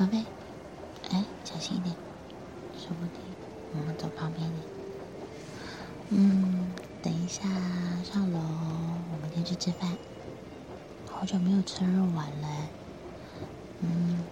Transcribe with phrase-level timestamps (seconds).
[0.00, 0.24] 宝贝，
[1.10, 1.94] 哎，小心一点，
[2.72, 3.20] 说不定
[3.72, 4.66] 我们走旁边点。
[6.08, 7.42] 嗯，等一下
[8.02, 8.38] 上楼，
[9.12, 9.98] 我们先去吃饭。
[11.06, 12.70] 好久没有吃肉丸了。
[13.80, 14.24] 嗯，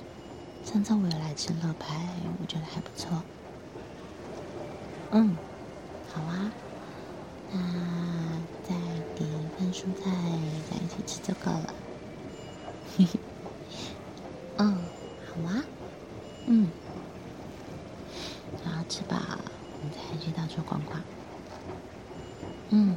[0.64, 3.22] 上次我有来吃乐牌，我觉得还不错。
[5.10, 5.36] 嗯，
[6.06, 6.50] 好啊。
[7.52, 8.74] 那再
[9.14, 10.10] 点一份蔬菜，
[10.70, 11.74] 再一起吃就够了。
[12.96, 13.20] 嘿嘿。
[14.56, 14.87] 嗯，
[15.44, 15.64] 啊。
[16.46, 16.68] 嗯。
[18.64, 21.00] 然后吃饱，我们再去到处逛逛。
[22.70, 22.96] 嗯。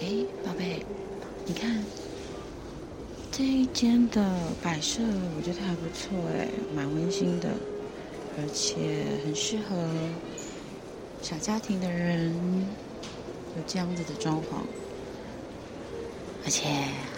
[0.00, 0.84] 哎，宝贝，
[1.46, 1.82] 你看
[3.32, 5.02] 这一间的摆设，
[5.36, 7.48] 我觉得还不错哎，蛮温馨的，
[8.38, 9.74] 而且很适合
[11.22, 12.32] 小家庭的人
[13.56, 14.62] 有这样子的装潢，
[16.46, 16.68] 而且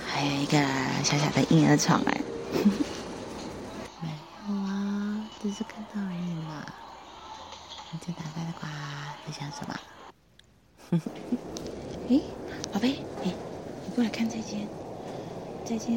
[0.07, 0.59] 还有一个
[1.05, 2.21] 小小的婴儿床哎。
[4.01, 4.09] 没
[4.49, 6.65] 有啊，只是看到而已嘛。
[7.93, 8.69] 你这打开的瓜
[9.27, 9.79] 在想什么？
[12.09, 12.21] 哎。
[12.73, 13.33] 宝贝，哎，
[13.85, 14.67] 你过来看这间，
[15.65, 15.97] 这间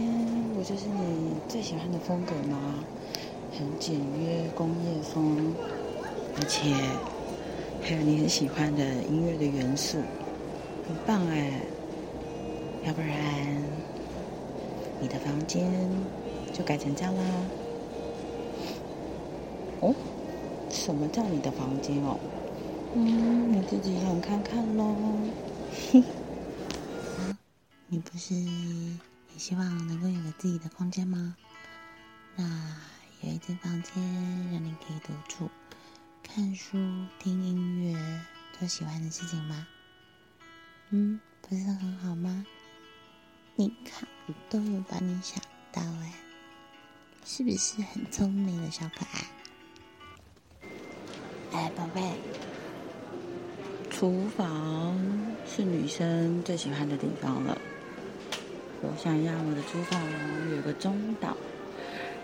[0.53, 2.75] 不就是你最喜欢的风格吗？
[3.57, 5.53] 很简约工业风，
[6.37, 6.73] 而且
[7.81, 9.97] 还有你很喜欢的音乐的元素，
[10.87, 11.61] 很棒哎！
[12.83, 13.83] 要不然
[14.99, 16.09] 你的房间
[16.51, 17.23] 就改成这样啦？
[19.79, 19.95] 哦，
[20.69, 22.19] 什么叫你的房间哦？
[22.93, 24.95] 嗯，你自己想看看喽。
[25.91, 26.03] 嘿。
[27.87, 31.35] 你不是也希望能够有个自己的空间吗？
[32.35, 32.43] 那
[33.21, 33.93] 有一间房间
[34.51, 35.49] 让你可以独处、
[36.23, 36.77] 看书、
[37.19, 38.21] 听音乐、
[38.57, 39.67] 做喜欢的事情吗？
[40.89, 42.45] 嗯，不是很好吗？
[43.61, 45.39] 你看，我都有把你想
[45.71, 46.13] 到哎，
[47.23, 49.27] 是不是很聪明的小可爱？
[51.51, 52.01] 哎，宝贝，
[53.91, 54.99] 厨房
[55.47, 57.55] 是女生最喜欢的地方了。
[58.81, 60.01] 我想要我的厨房
[60.55, 61.37] 有个中岛，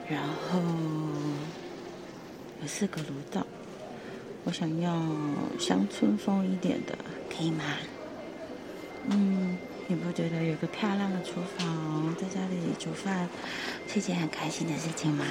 [0.09, 0.59] 然后
[2.61, 3.45] 有四个炉灶。
[4.44, 4.91] 我想要
[5.59, 6.97] 乡村风一点的，
[7.29, 7.63] 可以吗？
[9.09, 9.56] 嗯，
[9.89, 13.29] 你不觉得有个漂亮的厨房，在家里煮饭
[13.87, 15.23] 是一件很开心的事情吗？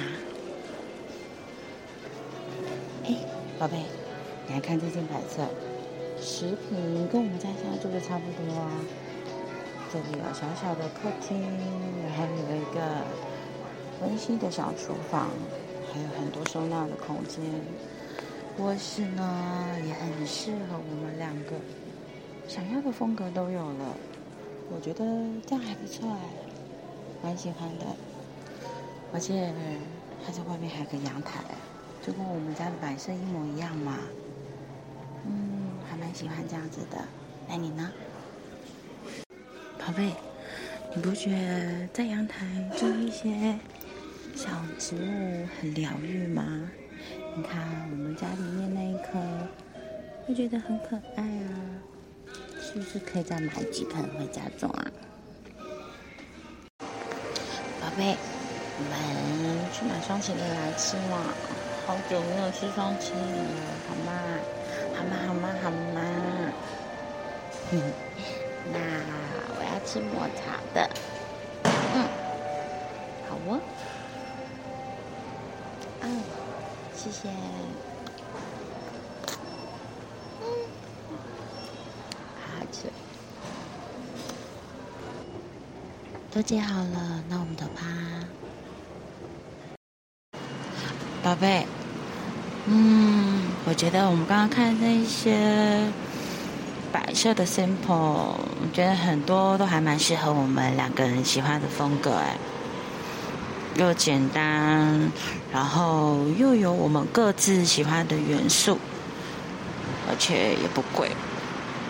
[3.05, 3.15] 哎，
[3.59, 3.83] 宝贝，
[4.47, 5.47] 你来看这件白色，
[6.19, 8.71] 食品跟我们家现在住的差不多啊。
[9.93, 11.39] 这里有小小的客厅，
[12.03, 13.05] 然后有一个
[14.01, 15.29] 温馨的小厨房，
[15.93, 17.43] 还有很多收纳的空间。
[18.57, 21.51] 卧室呢也很适合我们两个，
[22.47, 23.95] 想要的风格都有了。
[24.69, 25.05] 我觉得
[25.45, 26.19] 这样还不错哎，
[27.23, 27.85] 蛮喜欢的。
[29.13, 29.53] 而且
[30.25, 31.39] 它在外面还有个阳台，
[32.05, 33.99] 就跟我们家的摆设一模一样嘛。
[35.25, 36.97] 嗯，还蛮喜欢这样子的。
[37.47, 37.91] 那你呢？
[39.79, 40.11] 宝贝，
[40.93, 42.45] 你不觉得在阳台
[42.77, 43.57] 种一些
[44.35, 46.69] 小植物很疗愈吗？
[47.37, 49.17] 你看我们家里面那一棵，
[50.25, 51.49] 会觉得很可爱啊，
[52.67, 54.85] 是不是可以再买几盆回家种啊？
[57.79, 58.17] 宝贝，
[58.77, 61.23] 我们去买双淇淋来吃嘛，
[61.85, 64.11] 好久没有吃双淇淋了，好吗？
[64.97, 65.15] 好吗？
[65.27, 65.47] 好吗？
[65.63, 66.01] 好吗？
[67.71, 67.81] 嗯，
[68.73, 68.77] 那
[69.57, 69.77] 我要。
[69.87, 70.89] 吃抹茶的，
[71.63, 72.03] 嗯，
[73.29, 73.57] 好哦，
[76.01, 76.21] 嗯，
[76.93, 77.29] 谢谢，
[86.37, 87.81] 都煎好了，那我们走吧，
[91.23, 91.65] 宝贝，
[92.67, 95.91] 嗯，我觉得我们刚刚看那些。
[96.91, 102.37] 摆设的 sample，我觉得很多都还蛮适合我们两个人喜欢的风格哎，
[103.75, 105.11] 又简单，
[105.51, 108.77] 然后又有我们各自喜欢的元素，
[110.07, 111.09] 而且也不贵。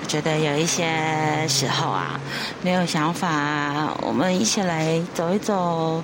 [0.07, 2.18] 我觉得有一些时候啊，
[2.62, 6.01] 没有想法，我们一起来走一走，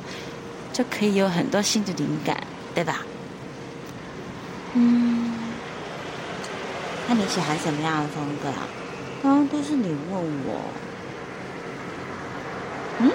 [0.73, 2.35] 就可以有很多新的灵感，
[2.75, 2.99] 对吧？
[4.73, 5.33] 嗯，
[7.07, 8.67] 那你喜欢什么样的风格啊？
[9.23, 10.59] 刚刚都是你问我，
[12.99, 13.09] 嗯？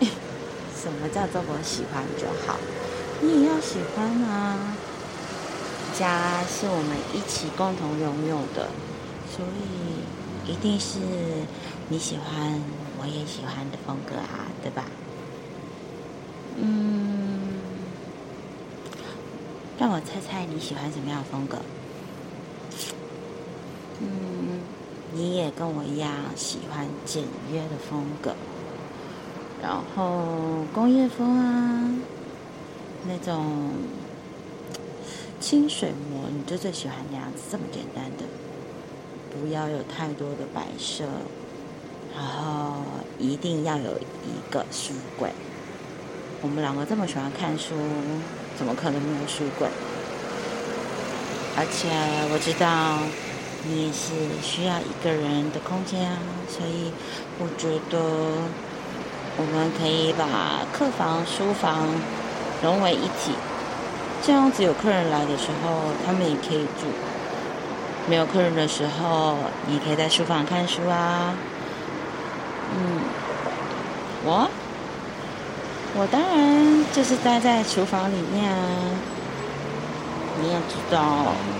[0.74, 2.58] 什么叫做我喜欢就好？
[3.20, 4.58] 你也要喜欢啊！
[5.96, 8.68] 家是我们一起共同拥有的，
[9.34, 10.98] 所以一定是
[11.88, 12.60] 你喜欢，
[13.00, 14.84] 我也喜欢的风格啊，对吧？
[16.56, 17.58] 嗯，
[19.76, 21.58] 让我猜猜你喜欢什么样的风格？
[24.00, 24.60] 嗯，
[25.12, 28.36] 你也跟我一样喜欢简约的风格，
[29.60, 31.90] 然后工业风啊，
[33.08, 33.72] 那种
[35.40, 38.24] 清水模，你就最喜欢那样子，这么简单的，
[39.34, 41.04] 不要有太多的摆设，
[42.14, 42.82] 然后
[43.18, 45.30] 一定要有一个书柜。
[46.40, 47.74] 我们两个这么喜欢看书，
[48.56, 49.66] 怎么可能没有书柜？
[51.56, 51.88] 而且
[52.32, 52.98] 我知道
[53.66, 56.92] 你也是需要一个人的空间啊，所以
[57.38, 57.98] 我觉得
[59.36, 61.86] 我们可以把客房、书房
[62.62, 63.32] 融为一体，
[64.22, 66.86] 这样子有客人来的时候，他们也可以住；
[68.08, 69.36] 没有客人的时候，
[69.66, 71.34] 你可以在书房看书啊。
[72.72, 73.00] 嗯，
[74.24, 74.48] 我。
[75.96, 78.58] 我当然就是待在厨房里面啊！
[80.42, 81.00] 你也知道，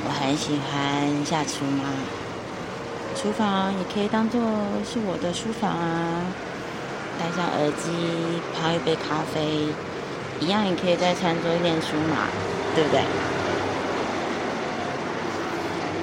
[0.05, 1.85] 我很喜欢下厨嘛。
[3.15, 4.41] 厨房也可以当做
[4.85, 6.27] 是我的书房啊，
[7.17, 9.69] 戴上耳机泡一杯咖啡，
[10.41, 12.27] 一样也可以在餐桌念书嘛，
[12.75, 13.01] 对不对？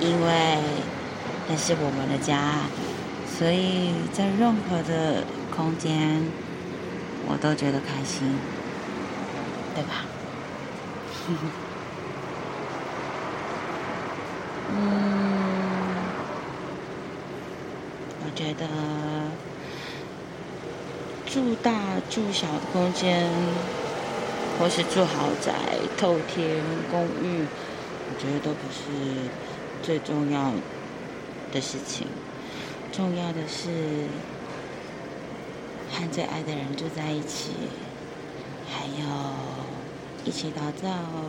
[0.01, 0.57] 因为
[1.47, 2.65] 那是我们的家，
[3.37, 5.23] 所以在任何的
[5.55, 6.21] 空间。
[7.27, 8.35] 我都觉得开心，
[9.73, 10.03] 对吧？
[14.73, 14.75] 嗯，
[18.25, 18.65] 我觉得
[21.25, 21.71] 住大
[22.09, 23.29] 住小的空间，
[24.59, 25.53] 或是住豪宅、
[25.97, 26.57] 透天
[26.89, 27.45] 公寓，
[28.09, 28.81] 我觉得都不是
[29.81, 30.51] 最重要
[31.51, 32.07] 的事情，
[32.91, 34.07] 重要的是。
[35.93, 37.51] 和最爱的人住在一起，
[38.65, 39.05] 还有
[40.23, 40.87] 一起打造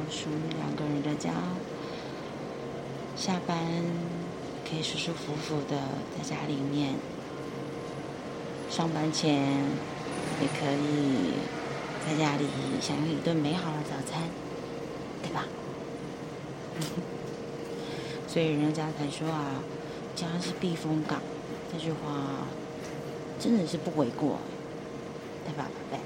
[0.08, 1.30] 属于两个人的家。
[3.16, 3.58] 下班
[4.64, 5.82] 可以舒舒服服的
[6.16, 6.94] 在家里面，
[8.70, 9.34] 上班前
[10.40, 11.32] 也可以
[12.06, 12.46] 在家里
[12.80, 14.22] 享用一顿美好的早餐，
[15.24, 15.44] 对吧？
[18.32, 19.62] 所以人家才说啊，
[20.16, 21.20] 家是避风港，
[21.70, 21.98] 这句话
[23.38, 24.38] 真的是不为过。
[25.44, 25.98] 对吧，宝贝？